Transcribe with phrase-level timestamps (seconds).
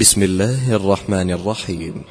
[0.00, 2.02] بسم الله الرحمن الرحيم.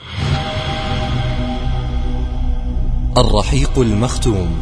[3.17, 4.57] الرحيق المختوم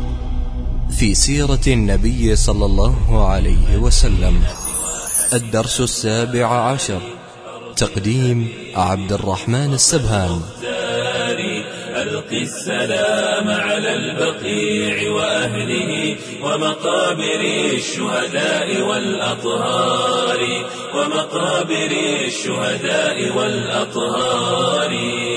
[0.99, 4.43] في سيرة النبي صلى الله عليه وسلم.
[5.33, 7.01] الدرس السابع عشر.
[7.77, 10.42] تقديم عبد الرحمن السبهان.
[12.26, 17.41] ألق السلام على البقيع وأهله ومقابر
[17.73, 20.40] الشهداء والأطهار
[20.95, 21.91] ومقابر
[22.26, 24.91] الشهداء والأطهار.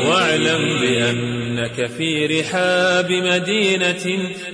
[0.08, 4.04] واعلم بأنك في رحاب مدينة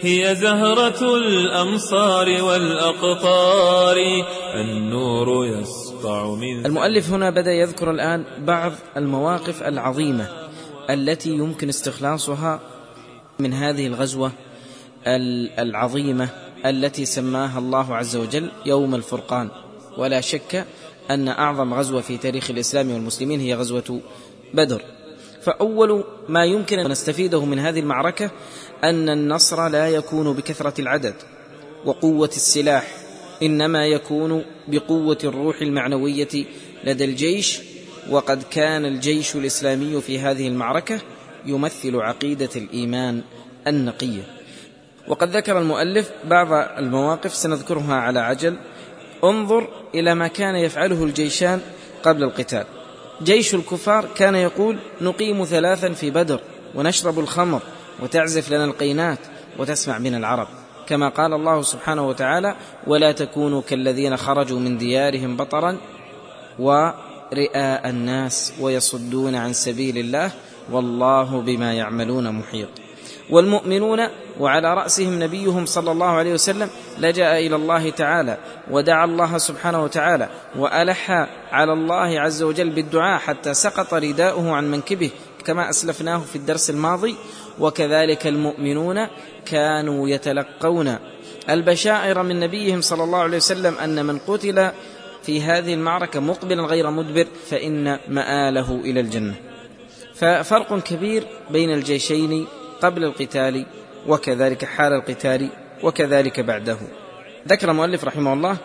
[0.02, 3.96] هي زهرة الأمصار والأقطار
[4.54, 10.43] النور يسطع من المؤلف هنا بدأ يذكر الآن بعض المواقف العظيمة.
[10.90, 12.60] التي يمكن استخلاصها
[13.38, 14.32] من هذه الغزوة
[15.58, 16.28] العظيمة
[16.66, 19.50] التي سماها الله عز وجل يوم الفرقان.
[19.98, 20.64] ولا شك
[21.10, 24.00] أن أعظم غزوة في تاريخ الإسلام والمسلمين هي غزوة
[24.54, 24.82] بدر.
[25.42, 28.30] فأول ما يمكن أن نستفيده من هذه المعركة
[28.84, 31.14] أن النصر لا يكون بكثرة العدد
[31.84, 32.96] وقوة السلاح
[33.42, 36.46] إنما يكون بقوة الروح المعنوية
[36.84, 37.60] لدى الجيش
[38.10, 41.00] وقد كان الجيش الإسلامي في هذه المعركة
[41.46, 43.22] يمثل عقيدة الإيمان
[43.66, 44.22] النقية.
[45.08, 48.56] وقد ذكر المؤلف بعض المواقف سنذكرها على عجل.
[49.24, 51.60] انظر إلى ما كان يفعله الجيشان
[52.02, 52.64] قبل القتال.
[53.22, 56.40] جيش الكفار كان يقول نقيم ثلاثا في بدر
[56.74, 57.60] ونشرب الخمر
[58.02, 59.18] وتعزف لنا القينات
[59.58, 60.48] وتسمع من العرب
[60.86, 65.78] كما قال الله سبحانه وتعالى ولا تكونوا كالذين خرجوا من ديارهم بطرا
[67.34, 70.30] ورئاء الناس ويصدون عن سبيل الله
[70.70, 72.68] والله بما يعملون محيط.
[73.30, 74.00] والمؤمنون
[74.40, 78.38] وعلى رأسهم نبيهم صلى الله عليه وسلم لجأ إلى الله تعالى
[78.70, 81.10] ودعا الله سبحانه وتعالى وألح
[81.52, 85.10] على الله عز وجل بالدعاء حتى سقط رداؤه عن منكبه
[85.44, 87.16] كما أسلفناه في الدرس الماضي.
[87.60, 89.06] وكذلك المؤمنون
[89.46, 90.98] كانوا يتلقون
[91.50, 94.70] البشائر من نبيهم صلى الله عليه وسلم أن من قتل
[95.26, 99.34] في هذه المعركة مقبلا غير مدبر فإن مآله إلى الجنة.
[100.14, 102.46] ففرق كبير بين الجيشين
[102.82, 103.66] قبل القتال
[104.06, 105.48] وكذلك حال القتال
[105.82, 106.76] وكذلك بعده.
[107.48, 108.56] ذكر المؤلف رحمه الله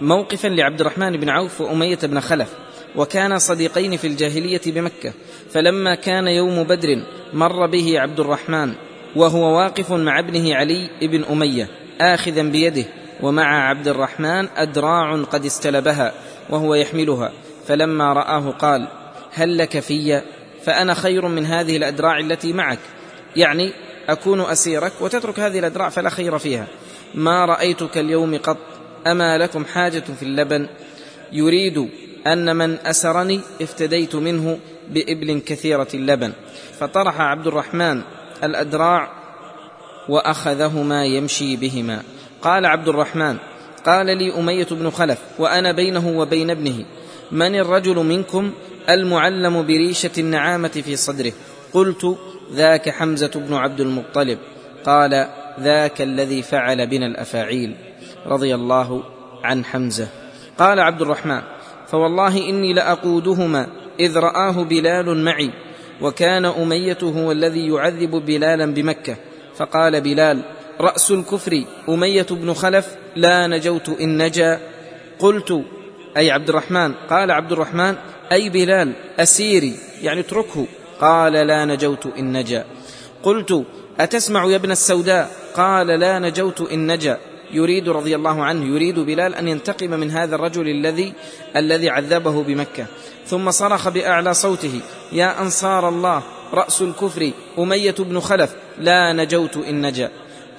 [0.00, 2.54] موقفا لعبد الرحمن بن عوف وأمية بن خلف
[2.96, 5.12] وكانا صديقين في الجاهلية بمكة.
[5.50, 7.02] فلما كان يوم بدر
[7.32, 8.72] مر به عبد الرحمن
[9.16, 11.68] وهو واقف مع ابنه علي بن أمية
[12.00, 12.84] آخذا بيده
[13.22, 16.12] ومع عبد الرحمن أدراع قد استلبها
[16.50, 17.32] وهو يحملها
[17.66, 18.88] فلما رآه قال
[19.32, 20.22] هل لك في؟
[20.64, 22.78] فأنا خير من هذه الأدراع التي معك
[23.36, 23.72] يعني
[24.08, 26.66] أكون أسيرك وتترك هذه الأدراع فلا خير فيها.
[27.14, 28.56] ما رأيتك اليوم قط
[29.06, 30.66] أما لكم حاجة في اللبن؟
[31.32, 31.88] يريد
[32.26, 34.58] أن من أسرني افتديت منه
[34.90, 36.32] بإبل كثيرة اللبن.
[36.80, 38.02] فطرح عبد الرحمن
[38.44, 39.10] الأدراع
[40.08, 42.02] وأخذهما يمشي بهما.
[42.42, 43.36] قال عبد الرحمن
[43.86, 46.84] قال لي أمية بن خلف وأنا بينه وبين ابنه
[47.32, 48.52] من الرجل منكم
[48.88, 51.32] المعلم بريشة النعامة في صدره؟
[51.72, 52.16] قلت
[52.52, 54.38] ذاك حمزة بن عبد المطلب.
[54.84, 55.28] قال
[55.60, 57.74] ذاك الذي فعل بنا الأفاعيل.
[58.26, 59.02] رضي الله
[59.44, 60.08] عن حمزة.
[60.58, 61.40] قال عبد الرحمن
[61.86, 63.66] فوالله إني لأقودهما
[64.00, 65.50] إذ رآه بلال معي
[66.00, 69.16] وكان أمية هو الذي يعذب بلالا بمكة.
[69.56, 70.42] فقال بلال
[70.82, 74.60] رأس الكفر أمية بن خلف لا نجوت إن نجا.
[75.18, 75.62] قلت
[76.16, 77.96] أي عبد الرحمن قال عبد الرحمن
[78.32, 80.66] أي بلال أسيري يعني اتركه.
[81.00, 82.64] قال لا نجوت إن نجا.
[83.22, 83.64] قلت
[84.00, 87.18] أتسمع يا ابن السوداء؟ قال لا نجوت إن نجا.
[87.52, 91.12] يريد رضي الله عنه يريد بلال أن ينتقم من هذا الرجل الذي
[91.56, 92.86] الذي عذبه بمكة.
[93.26, 94.80] ثم صرخ بأعلى صوته
[95.12, 96.22] يا أنصار الله
[96.54, 100.10] رأس الكفر أمية بن خلف لا نجوت إن نجا.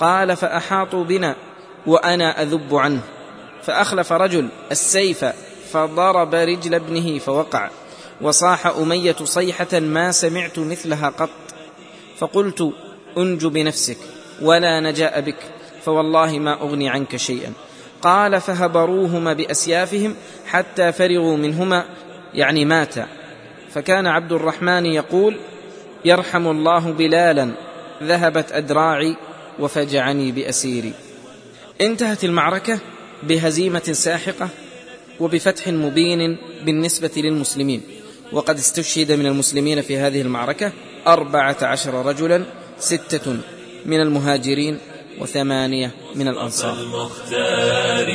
[0.03, 1.35] قال فأحاطوا بنا
[1.85, 3.01] وأنا أذب عنه.
[3.61, 5.25] فأخلف رجل السيف
[5.71, 7.69] فضرب رجل ابنه فوقع.
[8.21, 11.29] وصاح أمية صيحة ما سمعت مثلها قط.
[12.17, 12.73] فقلت
[13.17, 13.97] أنج بنفسك
[14.41, 15.37] ولا نجاء بك
[15.85, 17.53] فوالله ما أغني عنك شيئا.
[18.01, 20.15] قال فهبروهما بأسيافهم
[20.47, 21.85] حتى فرغوا منهما
[22.33, 23.07] يعني ماتا.
[23.73, 25.37] فكان عبد الرحمن يقول
[26.05, 27.51] يرحم الله بلالا
[28.03, 29.15] ذهبت أدراعي
[29.59, 30.93] وفجعني بأسيري.
[31.81, 32.79] انتهت المعركة
[33.23, 34.49] بهزيمة ساحقة
[35.19, 37.81] وبفتح مبين بالنسبة للمسلمين.
[38.31, 40.71] وقد استشهد من المسلمين في هذه المعركة
[41.07, 42.45] أربعة عشر رجلا
[42.79, 43.37] ستة
[43.85, 44.77] من المهاجرين
[45.19, 46.73] وثمانية من الأنصار.
[46.73, 48.07] المختار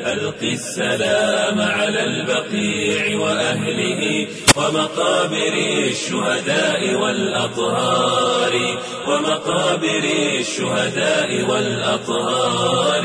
[0.00, 5.54] ألق السلام على البقيع وأهله ومقابر
[5.88, 8.78] الشهداء والأطهار
[9.08, 10.04] ومقابر
[10.38, 13.04] الشهداء والأطهار.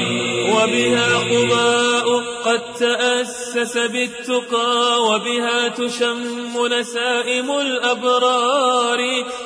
[0.50, 2.06] وبها قباء
[2.46, 9.00] قد تأسس بالتقى وبها تشم نسائم الأبرار.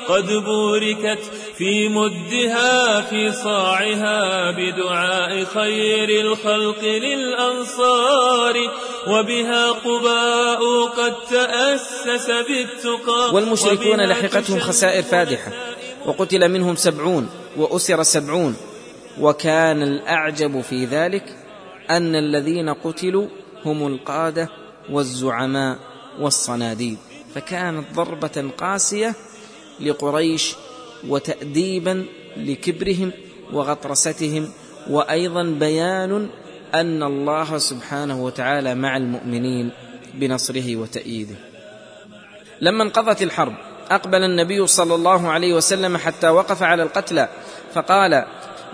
[0.08, 1.24] قد بوركت
[1.58, 8.56] في مدها في صاعها بدعاء خير الخلق للأنصار.
[9.08, 15.52] وبها قباء قد تأسس بالتقى والمشركون لحقتهم خسائر فادحة.
[16.06, 18.56] وقتل منهم سبعون وأسر سبعون.
[19.20, 21.38] وكان الأعجب في ذلك
[21.90, 23.28] أن الذين قتلوا
[23.66, 24.50] هم القادة
[24.90, 25.80] والزعماء
[26.20, 26.98] والصناديد.
[27.36, 29.16] فكانت ضربة قاسية
[29.80, 30.56] لقريش
[31.08, 32.06] وتأديبا
[32.38, 33.12] لكبرهم
[33.54, 34.50] وغطرستهم
[34.90, 36.30] وأيضا بيان
[36.74, 39.72] أن الله سبحانه وتعالى مع المؤمنين
[40.14, 41.36] بنصره وتأييده.
[42.62, 43.54] لما انقضت الحرب
[43.92, 47.30] أقبل النبي صلى الله عليه وسلم حتى وقف على القتلى
[47.74, 48.26] فقال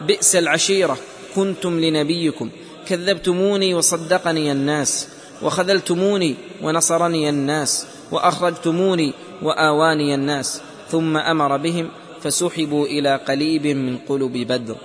[0.07, 0.97] بئس العشيرة
[1.35, 2.49] كنتم لنبيكم
[2.87, 5.07] كذبتموني وصدقني الناس
[5.41, 11.89] وخذلتموني ونصرني الناس وأخرجتموني وآواني الناس ثم أمر بهم
[12.21, 14.75] فسحبوا إلى قليب من قلب بدر.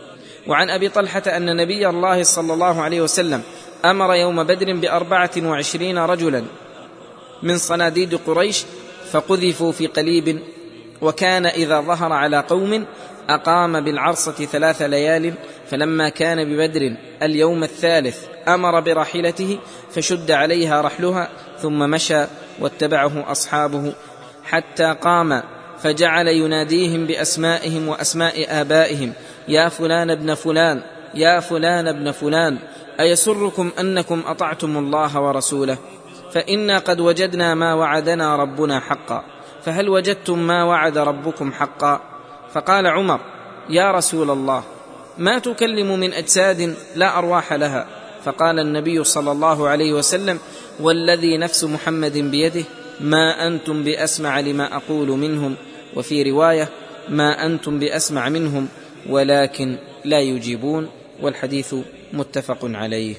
[0.46, 3.42] وعن أبي طلحة أن نبي الله صلى الله عليه وسلم
[3.84, 6.44] أمر يوم بدر بأربعة وعشرين رجلا
[7.42, 8.64] من صناديد قريش
[9.12, 10.38] فقذفوا في قليب
[11.00, 12.84] وكان إذا ظهر على قوم
[13.28, 15.34] أقام بالعرصة ثلاث ليال
[15.70, 19.58] فلما كان ببدر اليوم الثالث أمر براحلته
[19.90, 21.28] فشد عليها رحلها
[21.62, 22.24] ثم مشى
[22.60, 23.92] واتبعه أصحابه
[24.44, 25.42] حتى قام
[25.82, 29.12] فجعل يناديهم بأسمائهم وأسماء آبائهم
[29.48, 30.82] يا فلان ابن فلان
[31.14, 32.58] يا فلان ابن فلان
[33.00, 35.78] أيسركم أنكم أطعتم الله ورسوله؟
[36.32, 39.24] فإنا قد وجدنا ما وعدنا ربنا حقا
[39.64, 42.00] فهل وجدتم ما وعد ربكم حقا؟
[42.52, 43.20] فقال عمر
[43.70, 44.62] يا رسول الله
[45.18, 47.86] ما تكلم من أجساد لا أرواح لها؟
[48.24, 50.38] فقال النبي صلى الله عليه وسلم
[50.80, 52.64] والذي نفس محمد بيده
[53.00, 55.54] ما أنتم بأسمع لما أقول منهم؟
[55.96, 56.68] وفي رواية
[57.08, 58.68] ما أنتم بأسمع منهم؟
[59.08, 60.88] ولكن لا يجيبون
[61.22, 61.74] والحديث
[62.12, 63.14] متفق عليه.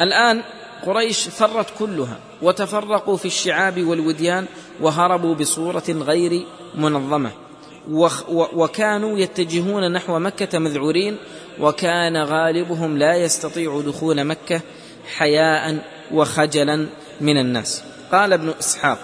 [0.00, 0.42] الآن
[0.86, 4.46] قريش فرت كلها وتفرقوا في الشعاب والوديان
[4.80, 6.42] وهربوا بصورة غير
[6.74, 7.30] منظمة.
[8.54, 11.16] وكانوا يتجهون نحو مكة مذعورين
[11.60, 14.60] وكان غالبهم لا يستطيع دخول مكة
[15.16, 15.78] حياء
[16.12, 16.86] وخجلا
[17.20, 17.82] من الناس.
[18.12, 18.98] قال ابن إسحاق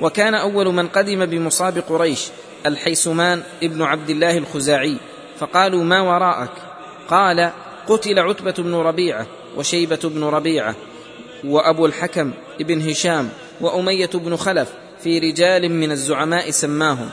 [0.00, 2.28] وكان أول من قدم بمصاب قريش
[2.66, 4.96] الحيسمان ابن عبد الله الخزاعي
[5.38, 6.50] فقالوا ما وراءك؟
[7.08, 7.50] قال
[7.88, 9.26] قتل عتبة بن ربيعة
[9.56, 10.74] وشيبة بن ربيعة
[11.44, 13.28] وأبو الحكم ابن هشام
[13.60, 17.10] وأمية بن خلف في رجال من الزعماء سماهم.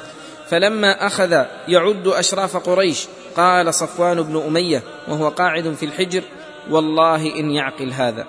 [0.49, 3.07] فلما أخذ يعد أشراف قريش
[3.37, 6.23] قال صفوان بن أمية وهو قاعد في الحجر
[6.69, 8.25] والله إن يعقل هذا.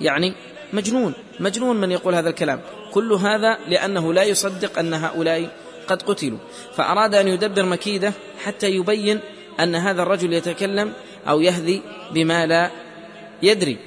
[0.00, 0.34] يعني
[0.72, 2.60] مجنون مجنون من يقول هذا الكلام.
[2.92, 5.48] كل هذا لأنه لا يصدق أن هؤلاء
[5.88, 6.38] قد قتلوا
[6.76, 8.12] فأراد أن يدبر مكيدة
[8.44, 9.20] حتى يبين
[9.60, 10.92] أن هذا الرجل يتكلم
[11.28, 12.70] أو يهذي بما لا
[13.42, 13.78] يدري.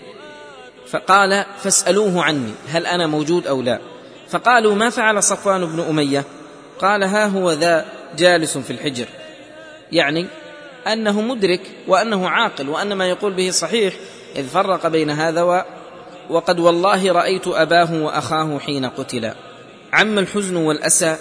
[0.87, 3.79] فقال فاسألوه عني هل أنا موجود أو لا؟
[4.29, 6.23] فقالوا ما فعل صفوان بن أمية؟
[6.79, 7.85] قال ها هو ذا
[8.17, 9.05] جالس في الحجر.
[9.91, 10.25] يعني
[10.87, 13.93] أنه مدرك وأنه عاقل وأن ما يقول به صحيح
[14.35, 15.61] إذ فرق بين هذا و
[16.29, 19.35] وقد والله رأيت أباه وأخاه حين قتلا.
[19.93, 21.17] عم الحزن والأسى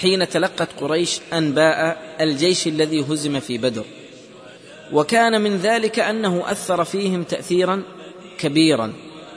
[0.00, 3.84] حين تلقت قريش أنباء الجيش الذي هزم في بدر.
[4.92, 7.82] وكان من ذلك أنه أثر فيهم تاثيرا
[8.38, 8.92] كبيرا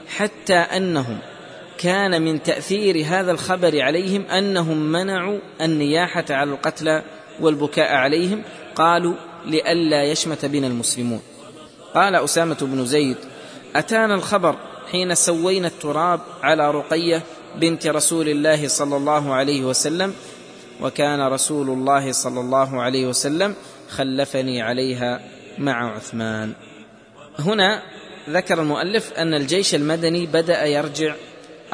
[0.08, 1.18] حتى أنهم
[1.78, 7.02] كان من تأثير هذا الخبر عليهم أنهم منعوا النياحة على القتلى
[7.40, 8.42] والبكاء عليهم
[8.74, 9.14] قالوا
[9.46, 11.20] لئلا يشمت بنا المسلمون.
[11.94, 13.16] قال أسامة بن زيد
[13.76, 14.56] أتانا الخبر
[14.92, 17.22] حين سوينا التراب على رقية
[17.56, 20.14] بنت رسول الله صلى الله عليه وسلم
[20.80, 23.54] وكان رسول الله صلى الله عليه وسلم
[23.88, 25.20] خلفني عليها
[25.58, 26.52] مع عثمان.
[27.38, 27.82] هنا
[28.30, 31.14] ذكر المؤلف أن الجيش المدني بدأ يرجع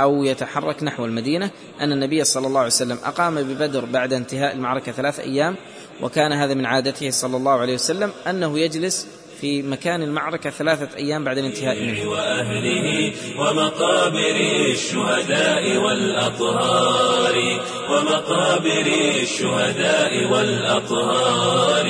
[0.00, 4.92] أو يتحرك نحو المدينة أن النبي صلى الله عليه وسلم أقام ببدر بعد انتهاء المعركة
[4.92, 5.56] ثلاث أيام
[6.02, 9.06] وكان هذا من عادته صلى الله عليه وسلم أنه يجلس
[9.40, 12.10] في مكان المعركة ثلاثة أيام بعد الانتهاء منه.
[12.10, 14.36] وأهله ومقابر
[14.70, 18.86] الشهداء والأطهار ومقابر
[19.22, 21.86] الشهداء والأطهار.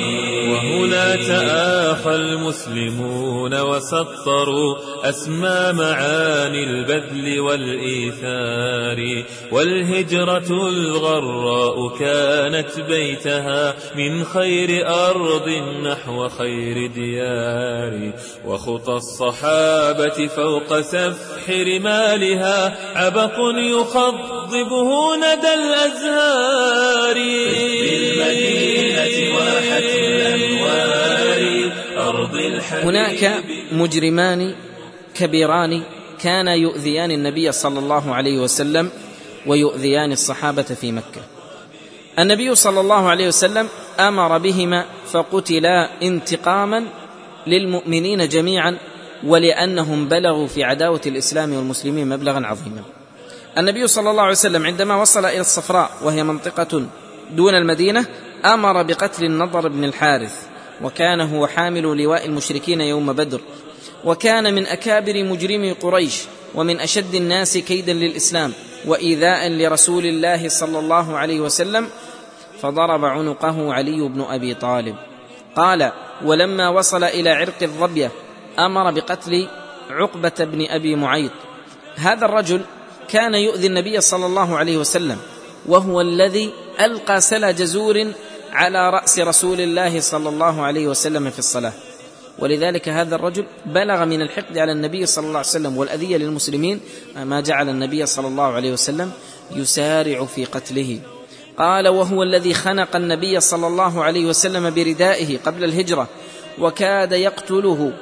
[0.51, 4.75] وهنا تآخى المسلمون وسطروا
[5.09, 15.49] أسمى معاني البذل والإيثار والهجرة الغراء كانت بيتها من خير أرض
[15.83, 17.40] نحو خير ديار.
[18.45, 27.13] وخطى الصحابة فوق سفح رمالها عبق يخضبه ندى الأزهار.
[27.13, 32.35] بالمدينة واحة الأنوار أرض
[32.71, 34.55] هناك مجرمان
[35.15, 35.83] كبيران
[36.19, 38.89] كانا يؤذيان النبي صلى الله عليه وسلم
[39.47, 41.21] ويؤذيان الصحابة في مكة.
[42.19, 43.67] النبي صلى الله عليه وسلم
[43.99, 46.85] أمر بهما فقتلا انتقاما
[47.47, 48.77] للمؤمنين جميعا
[49.23, 52.81] ولأنهم بلغوا في عداوة الإسلام والمسلمين مبلغا عظيما.
[53.57, 56.85] النبي صلى الله عليه وسلم عندما وصل إلى الصفراء وهي منطقة
[57.31, 58.05] دون المدينة
[58.45, 60.35] أمر بقتل النضر بن الحارث
[60.81, 63.41] وكان هو حامل لواء المشركين يوم بدر.
[64.03, 66.21] وكان من أكابر مجرمي قريش
[66.55, 68.53] ومن أشد الناس كيدا للإسلام
[68.85, 71.87] وايذاء لرسول الله صلى الله عليه وسلم
[72.61, 74.95] فضرب عنقه علي بن أبي طالب.
[75.55, 75.91] قال
[76.25, 78.11] ولما وصل إلى عرق الظبية
[78.59, 79.47] أمر بقتل
[79.89, 81.31] عقبة بن أبي معيط.
[81.95, 82.61] هذا الرجل
[83.09, 85.17] كان يؤذي النبي صلى الله عليه وسلم
[85.65, 88.07] وهو الذي ألقى سلا جزور
[88.51, 91.73] على رأس رسول الله صلى الله عليه وسلم في الصلاة.
[92.39, 96.79] ولذلك هذا الرجل بلغ من الحقد على النبي صلى الله عليه وسلم والأذية للمسلمين
[97.15, 99.11] ما جعل النبي صلى الله عليه وسلم
[99.51, 100.99] يسارع في قتله.
[101.57, 106.07] قال وهو الذي خنق النبي صلى الله عليه وسلم بردائه قبل الهجرة
[106.59, 107.93] وكاد يقتله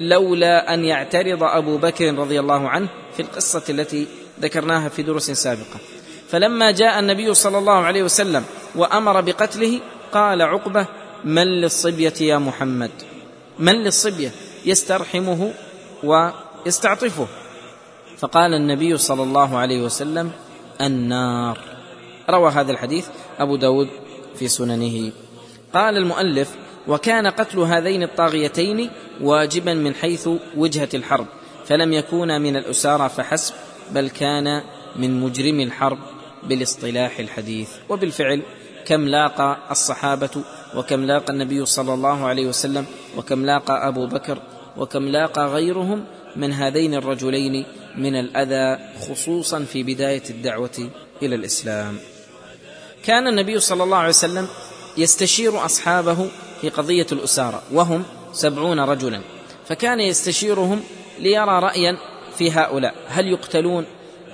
[0.00, 4.06] لولا أن يعترض أبو بكر رضي الله عنه في القصة التي
[4.40, 5.80] ذكرناها في دروس سابقة.
[6.28, 9.80] فلما جاء النبي صلى الله عليه وسلم وأمر بقتله
[10.12, 10.86] قال عقبة
[11.24, 12.90] من للصبية يا محمد؟
[13.58, 14.32] من للصبية؟
[14.66, 15.52] يسترحمه
[16.04, 17.26] ويستعطفه.
[18.18, 20.30] فقال النبي صلى الله عليه وسلم
[20.80, 21.67] النار.
[22.30, 23.06] روى هذا الحديث
[23.38, 23.88] أبو داود
[24.36, 25.12] في سننه.
[25.74, 26.50] قال المؤلف
[26.88, 31.26] وكان قتل هذين الطاغيتين واجبا من حيث وجهة الحرب
[31.64, 33.54] فلم يكونا من الأسارى فحسب
[33.90, 34.62] بل كان
[34.96, 35.98] من مجرم الحرب
[36.42, 37.70] بالاصطلاح الحديث.
[37.88, 38.42] وبالفعل
[38.86, 40.30] كم لاقى الصحابة
[40.76, 44.38] وكم لاقى النبي صلى الله عليه وسلم وكم لاقى أبو بكر
[44.76, 46.04] وكم لاقى غيرهم
[46.36, 47.64] من هذين الرجلين
[47.96, 50.90] من الأذى خصوصا في بداية الدعوة
[51.22, 51.98] إلى الإسلام.
[53.04, 54.48] كان النبي صلى الله عليه وسلم
[54.96, 56.28] يستشير أصحابه
[56.60, 59.20] في قضية الأسارة وهم سبعون رجلا.
[59.68, 60.82] فكان يستشيرهم
[61.18, 61.96] ليرى رأيا
[62.38, 63.84] في هؤلاء هل يقتلون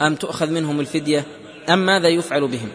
[0.02, 1.24] أم تؤخذ منهم الفدية
[1.68, 2.68] أم ماذا يفعل بهم.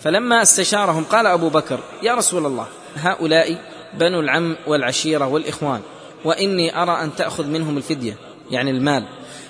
[0.00, 3.58] فلما استشارهم قال أبو بكر يا رسول الله هؤلاء
[3.94, 5.80] بنو العم والعشيرة والإخوان
[6.24, 8.16] وإني أرى أن تأخذ منهم الفدية
[8.50, 9.04] يعني المال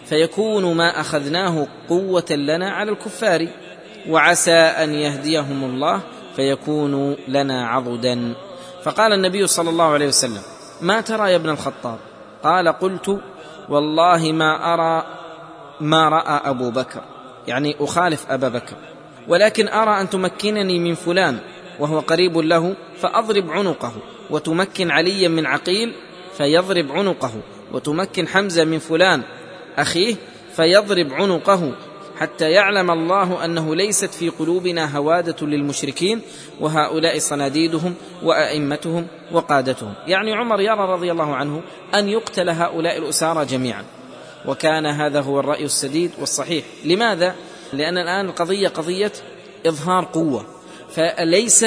[0.06, 3.48] فيكون ما أخذناه قوة لنا على الكفار.
[4.08, 6.00] وعسى أن يهديهم الله
[6.36, 8.34] فيكون لنا عضدا.
[8.84, 10.42] فقال النبي صلى الله عليه وسلم
[10.80, 11.98] ما ترى يا ابن الخطاب؟
[12.44, 13.20] قال قلت
[13.68, 15.06] والله ما أرى
[15.80, 17.02] ما رأى أبو بكر
[17.46, 18.76] يعني أخالف أبا بكر
[19.28, 21.38] ولكن أرى أن تمكنني من فلان
[21.78, 23.92] وهو قريب له فأضرب عنقه
[24.30, 25.94] وتمكن عليا من عقيل
[26.38, 27.32] فيضرب عنقه
[27.72, 29.22] وتمكن حمزة من فلان
[29.78, 30.14] أخيه
[30.56, 31.72] فيضرب عنقه
[32.18, 36.20] حتى يعلم الله أنه ليست في قلوبنا هوادة للمشركين
[36.60, 39.94] وهؤلاء صناديدهم وأئمتهم وقادتهم.
[40.06, 41.62] يعني عمر يرى رضي الله عنه
[41.94, 43.84] أن يقتل هؤلاء الأسارى جميعا.
[44.46, 46.64] وكان هذا هو الرأي السديد والصحيح.
[46.84, 47.34] لماذا؟
[47.72, 49.12] لأن الآن القضية قضية
[49.66, 50.46] إظهار قوة.
[50.94, 51.66] فليس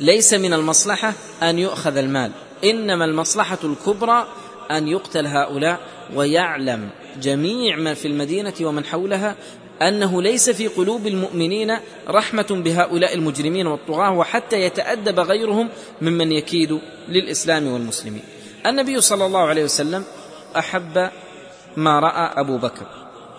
[0.00, 2.30] ليس من المصلحة أن يؤخذ المال.
[2.64, 4.26] إنما المصلحة الكبرى
[4.70, 5.80] أن يقتل هؤلاء
[6.14, 6.88] ويعلم
[7.22, 9.36] جميع من في المدينة ومن حولها
[9.82, 11.76] أنه ليس في قلوب المؤمنين
[12.08, 15.68] رحمة بهؤلاء المجرمين والطغاة وحتى يتأدب غيرهم
[16.02, 18.22] ممن يكيد للإسلام والمسلمين.
[18.66, 20.04] النبي صلى الله عليه وسلم
[20.58, 21.10] أحب
[21.76, 22.86] ما رأى أبو بكر.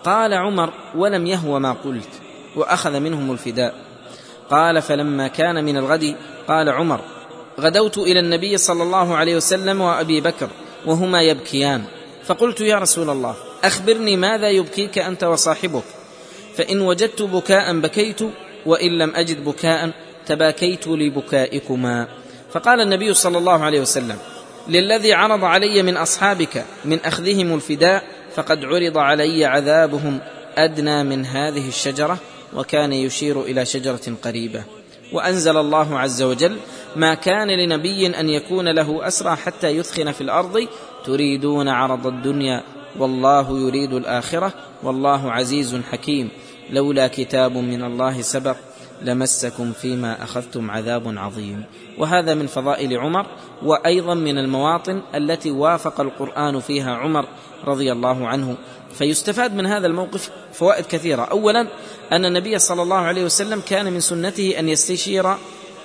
[0.04, 2.08] قال عمر ولم يهو ما قلت.
[2.56, 3.74] وأخذ منهم الفداء.
[4.50, 6.16] قال فلما كان من الغد.
[6.48, 7.00] قال عمر
[7.60, 10.48] غدوت إلى النبي صلى الله عليه وسلم وأبي بكر
[10.86, 11.84] وهما يبكيان.
[12.24, 13.34] فقلت يا رسول الله
[13.64, 16.01] أخبرني ماذا يبكيك أنت وصاحبك؟
[16.56, 18.20] فإن وجدت بكاء بكيت
[18.66, 19.90] وإن لم أجد بكاء
[20.26, 22.08] تباكيت لبكائكما.
[22.52, 24.18] فقال النبي صلى الله عليه وسلم
[24.68, 28.02] للذي عرض علي من أصحابك من أخذهم الفداء
[28.34, 30.20] فقد عرض علي عذابهم
[30.56, 32.18] أدنى من هذه الشجرة
[32.54, 34.64] وكان يشير إلى شجرة قريبة.
[35.12, 36.56] وأنزل الله عز وجل
[36.96, 40.66] ما كان لنبي أن يكون له أسرى حتى يثخن في الأرض
[41.04, 42.62] تريدون عرض الدنيا
[42.98, 46.28] والله يريد الآخرة والله عزيز حكيم.
[46.70, 48.56] لولا كتاب من الله سبق
[49.02, 51.64] لمسكم فيما أخذتم عذاب عظيم.
[51.98, 53.26] وهذا من فضائل عمر
[53.62, 57.24] وأيضا من المواطن التي وافق القرآن فيها عمر
[57.64, 58.56] رضي الله عنه.
[58.94, 61.22] فيستفاد من هذا الموقف فوائد كثيرة.
[61.22, 61.68] اولا
[62.12, 65.36] أن النبي صلى الله عليه وسلم كان من سنته أن يستشير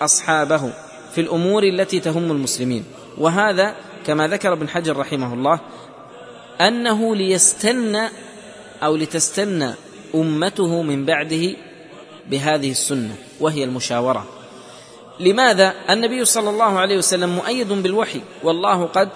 [0.02, 0.74] أصحابه
[1.16, 2.84] في الأمور التي تهم المسلمين.
[3.18, 5.60] وهذا كما ذكر ابن حجر رحمه الله
[6.62, 8.10] أنه ليستنى
[8.84, 9.74] أو لتستنى
[10.16, 11.56] أمته من بعده
[12.30, 14.28] بهذه السنة وهي المشاورة.
[15.20, 19.10] لماذا؟ النبي صلى الله عليه وسلم مؤيد بالوحي والله قد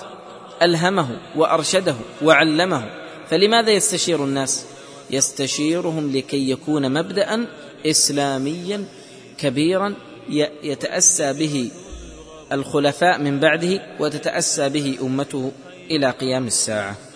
[0.61, 2.89] ألهمه وأرشده وعلمه.
[3.29, 4.65] فلماذا يستشير الناس؟
[5.09, 7.47] يستشيرهم لكي يكون مبدا
[7.85, 8.85] اسلاميا
[9.37, 9.95] كبيرا
[10.63, 11.71] يتأسى به
[12.51, 15.51] الخلفاء من بعده وتتأسى به أمته
[15.91, 17.10] إلى قيام الساعة.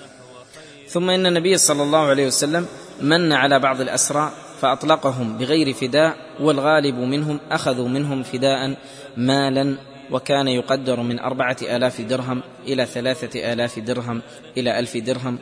[0.87, 2.65] ثم إن النبي صلى الله عليه وسلم
[3.01, 8.77] من على بعض الأسرى فأطلقهم بغير فداء والغالب منهم أخذوا منهم فداء
[9.17, 9.77] مالا
[10.11, 14.21] وكان يقدر من أربعة آلاف درهم إلى ثلاثة آلاف درهم
[14.57, 15.39] إلى ألف درهم.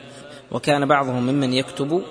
[0.50, 2.02] وكان بعضهم ممن يكتب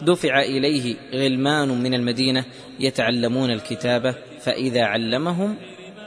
[0.00, 2.44] دفع إليه غلمان من المدينة
[2.80, 5.56] يتعلمون الكتابة فإذا علمهم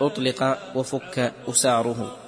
[0.01, 2.24] أطلق وفك أساره.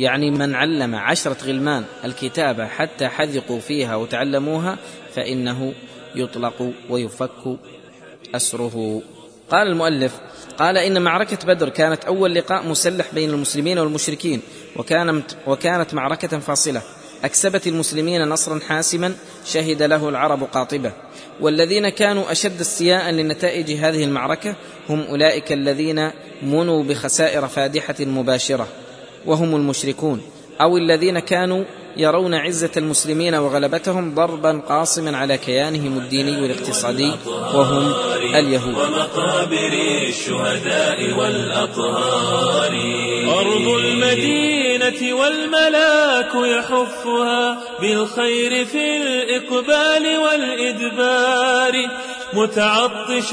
[0.00, 4.78] يعني من علم عشرة غلمان الكتابة حتى حذقوا فيها وتعلموها
[5.14, 5.74] فإنه
[6.14, 7.58] يطلق ويفك
[8.34, 9.02] أسره.
[9.50, 10.20] قال المؤلف
[10.58, 14.42] قال إن معركة بدر كانت أول لقاء مسلح بين المسلمين والمشركين
[14.76, 16.82] وكانت, وكانت معركة فاصلة.
[17.24, 19.14] أكسبت المسلمين نصرا حاسما
[19.46, 20.92] شهد له العرب قاطبة.
[21.40, 24.56] والذين كانوا أشد استياء لنتائج هذه المعركة
[24.88, 26.10] هم أولئك الذين
[26.42, 28.68] منوا بخسائر فادحة مباشرة.
[29.26, 30.22] وهم المشركون
[30.60, 31.64] أو الذين كانوا
[31.96, 37.12] يرون عزة المسلمين وغلبتهم ضربا قاصما على كيانهم الديني والاقتصادي
[37.54, 37.92] وهم
[38.34, 38.74] اليهود.
[38.74, 39.72] ومقابر
[40.08, 42.72] الشهداء والأطهار
[43.38, 51.74] أرض المدينة والملاك يحفها بالخير في الإقبال والإدبار.
[52.32, 53.32] متعطش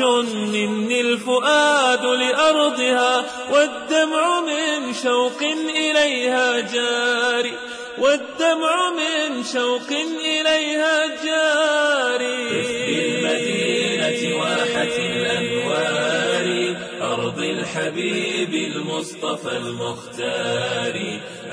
[0.54, 5.42] مني الفؤاد لأرضها والدمع من شوق
[5.76, 7.54] إليها جاري
[7.98, 9.90] والدمع من شوق
[10.26, 12.50] إليها جاري
[12.88, 16.07] بالمدينة واحة الأنوار.
[17.68, 20.96] الحبيب المصطفى المختار.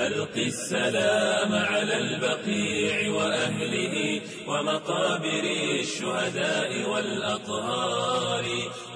[0.07, 5.43] ألقي السلام على البقيع وأهله ومقابر
[5.79, 8.45] الشهداء والأطهار.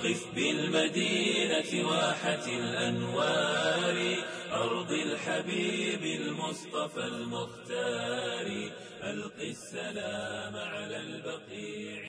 [0.04, 4.16] قف بالمدينة واحة الأنوار.
[4.52, 8.48] أرض الحبيب المصطفى المختار.
[9.04, 12.09] ألقي السلام على البقيع